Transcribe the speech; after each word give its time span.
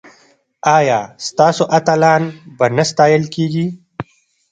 ایا 0.77 0.99
ستاسو 1.27 1.63
اتلان 1.77 2.23
به 2.57 2.65
نه 2.75 2.83
ستایل 2.91 3.23
کیږي؟ 3.35 3.67